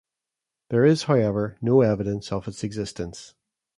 [0.71, 3.35] There is however no evidence of its existence.